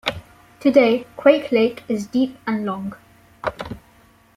[0.59, 2.95] Today, Quake Lake is deep and long.